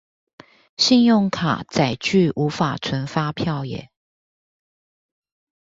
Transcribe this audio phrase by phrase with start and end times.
[0.77, 3.91] 信用卡載具無法存發票耶